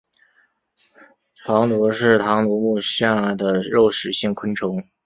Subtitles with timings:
[1.45, 4.89] 螳䗛是螳䗛目下的肉食性昆虫。